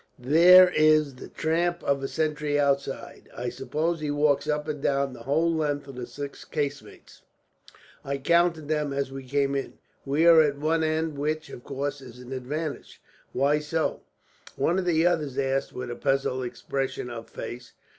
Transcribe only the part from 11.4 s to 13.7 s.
of course, is an advantage." "Why